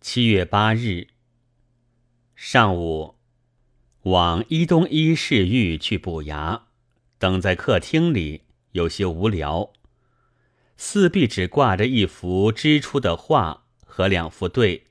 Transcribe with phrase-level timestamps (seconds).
[0.00, 1.08] 七月八日
[2.36, 3.16] 上午，
[4.02, 6.68] 往伊东一市寓去补牙，
[7.18, 9.72] 等在客厅里有些无聊。
[10.76, 14.84] 四壁只挂着一幅支出的画和两幅对，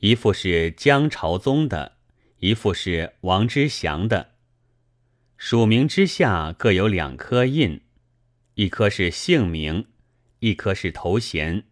[0.00, 1.96] 一幅是姜朝宗的，
[2.40, 4.34] 一幅是王之祥的。
[5.38, 7.80] 署名之下各有两颗印，
[8.54, 9.86] 一颗是姓名，
[10.40, 11.64] 一颗是头衔。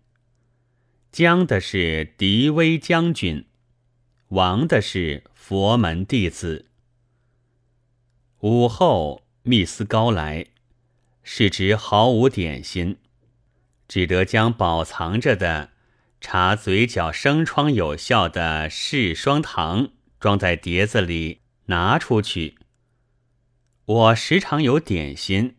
[1.18, 3.44] 姜的是狄威将军，
[4.28, 6.66] 王的是佛门弟子。
[8.38, 10.46] 午后，密斯高来，
[11.24, 12.98] 是直毫无点心。
[13.88, 15.72] 只得将保藏着的
[16.20, 19.88] 查嘴角生疮有效的柿霜糖
[20.20, 22.58] 装在碟子里拿出去。
[23.86, 25.56] 我时常有点心，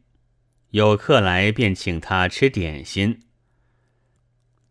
[0.69, 3.23] 有客来便请他吃点心。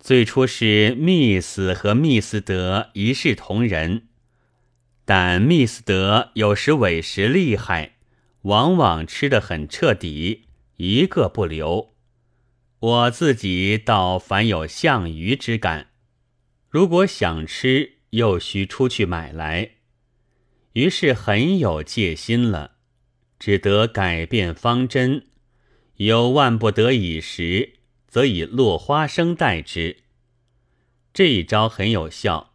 [0.09, 4.09] 最初是密斯和密斯德一视同仁，
[5.05, 7.97] 但密斯德有时委实厉害，
[8.45, 10.47] 往往吃得很彻底，
[10.79, 11.95] 一个不留。
[12.79, 15.89] 我自己倒凡有项羽之感，
[16.71, 19.73] 如果想吃，又需出去买来，
[20.73, 22.77] 于是很有戒心了，
[23.39, 25.27] 只得改变方针。
[25.97, 27.75] 有万不得已时，
[28.09, 29.99] 则以落花生代之。
[31.13, 32.53] 这一招很有效，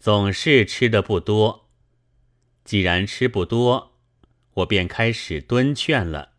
[0.00, 1.68] 总是吃的不多。
[2.64, 3.92] 既然吃不多，
[4.54, 6.30] 我便开始敦劝了，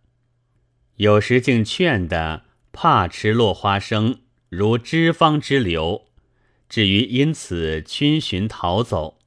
[0.97, 2.43] 有时竟劝的。
[2.79, 6.05] 怕吃落花生，如脂肪之流，
[6.69, 9.17] 至于因此逡巡逃走。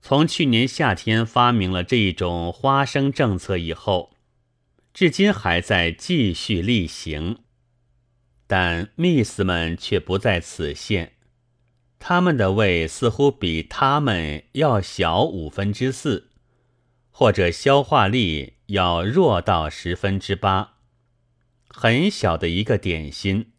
[0.00, 4.14] 从去年夏天发明了这一种花生政策以后，
[4.94, 7.40] 至今还在继续例行。
[8.48, 11.12] 但 Miss 们却不在此限，
[11.98, 16.30] 他们的胃似乎比他们要小五分之四，
[17.10, 20.78] 或者消化力要弱到十分之八。
[21.68, 23.52] 很小的一个点心，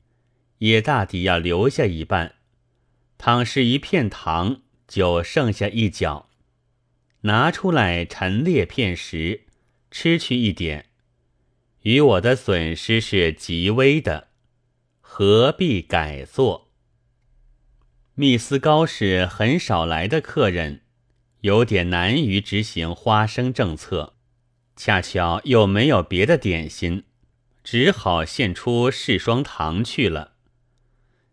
[0.58, 2.36] 也大抵要留下一半。
[3.20, 6.30] 倘是一片糖，就剩下一角，
[7.22, 9.44] 拿出来陈列片时，
[9.92, 10.88] 吃去一点，
[11.84, 14.29] 与我的损失是极微的，
[15.22, 16.70] 何必改做？
[18.16, 20.84] 密斯高是很少来的客人，
[21.42, 24.14] 有点难于执行花生政策，
[24.78, 27.04] 恰巧又没有别的点心。
[27.66, 30.36] 只好献出试霜糖去了。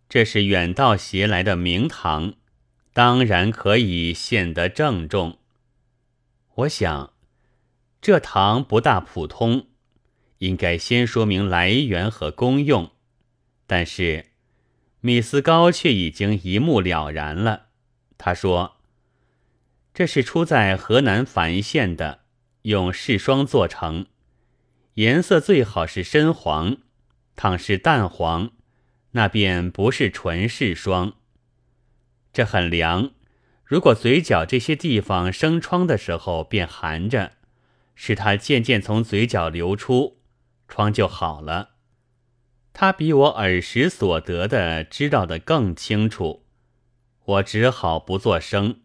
[0.08, 2.34] 这是远道携来的名糖，
[2.92, 5.38] 当然可以献得郑重。
[6.56, 7.12] 我想，
[8.00, 9.68] 这糖不大普通，
[10.38, 12.90] 应该先说明来源和功用。
[13.66, 14.26] 但是，
[15.00, 17.66] 米斯高却已经一目了然了。
[18.18, 18.76] 他说
[19.92, 22.20] ：“这是出在河南樊县的，
[22.62, 24.06] 用柿霜做成。”
[24.94, 26.78] 颜色最好是深黄，
[27.34, 28.52] 倘是淡黄，
[29.10, 31.14] 那便不是纯柿霜。
[32.32, 33.10] 这很凉，
[33.64, 37.32] 如果嘴角这些地方生疮的时候便含着，
[37.94, 40.18] 使它渐渐从嘴角流出，
[40.66, 41.75] 疮就好了。
[42.78, 46.44] 他比我耳时所得的知道的更清楚，
[47.24, 48.80] 我只好不作声，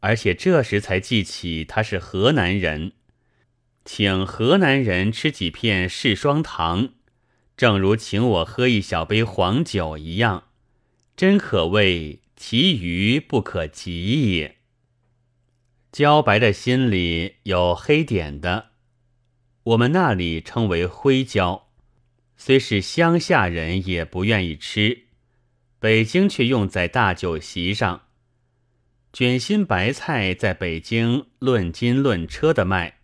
[0.00, 2.94] 而且这时才记起他是河南人。
[3.84, 6.88] 请河南人吃几片柿霜糖，
[7.56, 10.48] 正如请我喝一小杯黄酒一样，
[11.16, 14.56] 真可谓其余不可及也。
[15.92, 18.70] 焦白的心里有黑点的，
[19.62, 21.67] 我们那里称为灰焦，
[22.40, 25.06] 虽是乡下人也不愿意吃，
[25.80, 28.02] 北京却用在大酒席上。
[29.12, 33.00] 卷心白菜在北京论斤论车的卖。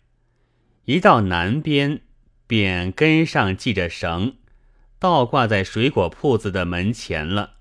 [0.85, 2.01] 一到南边，
[2.47, 4.37] 便根上系着绳，
[4.99, 7.55] 倒挂在水果铺子的门前了。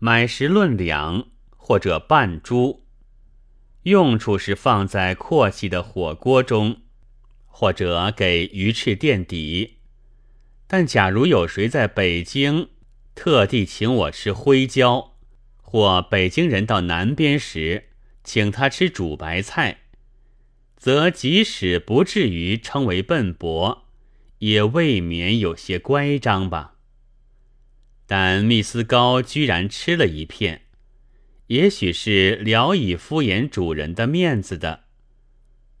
[0.00, 2.84] 买时论两或者半株，
[3.84, 6.82] 用处是放在阔气的火锅中，
[7.46, 9.75] 或者给鱼翅垫底。
[10.66, 12.70] 但假如有谁在北京
[13.14, 15.16] 特地请我吃灰椒，
[15.62, 17.90] 或北京人到南边时
[18.24, 19.78] 请他吃煮白菜。
[20.76, 23.86] 则即使不至于称为笨伯，
[24.38, 26.74] 也未免有些乖张吧。
[28.06, 30.62] 但密斯高居然吃了一片，
[31.46, 34.84] 也许是聊以敷衍主人的面子的。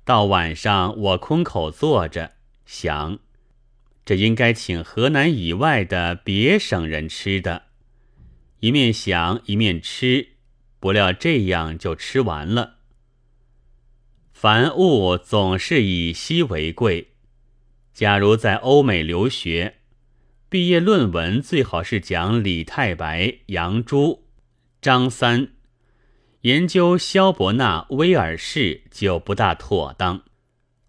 [0.04, 2.32] 到晚上，我空口坐着
[2.64, 3.18] 想，
[4.06, 7.64] 这应该请河南以外的别省人吃的，
[8.60, 10.28] 一面想一面吃，
[10.78, 12.76] 不料这样就吃完了。
[14.32, 17.14] 凡物总是以稀为贵。
[17.92, 19.78] 假如在欧美留学，
[20.48, 24.28] 毕业论文最好是讲李太白、杨朱、
[24.80, 25.48] 张三，
[26.42, 30.22] 研究萧伯纳、威尔士就不大妥当。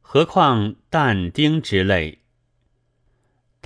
[0.02, 2.20] 何况但丁之类。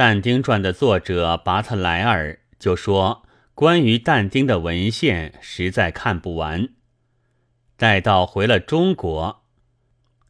[0.03, 3.21] 但丁传的作者巴特莱尔就说，
[3.53, 6.69] 关于但丁的文献实在看不完。
[7.77, 9.43] 待到回了中国，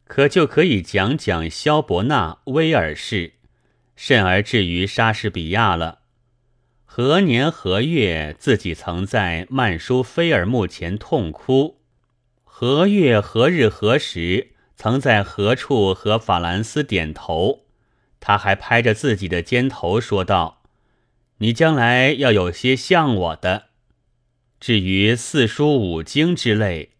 [0.04, 3.32] 可就可以讲讲萧伯纳、威尔士，
[3.96, 6.00] 甚而至于莎士比亚了。
[6.84, 11.80] 何年何月自己曾在曼殊菲尔墓前痛哭？
[12.44, 17.60] 何月何日何时曾在何处和法兰斯点头？
[18.24, 20.62] 他还拍着自己的肩头说道
[21.38, 23.70] ：“你将来要有些像我的。
[24.60, 26.90] 至于四书五经之类，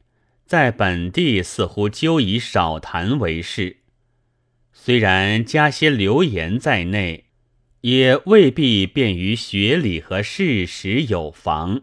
[0.45, 3.77] 在本地似乎究以少谈为是。
[4.73, 7.27] 虽然加些流言在内，
[7.83, 11.83] 也未必便于学理和事实有妨。”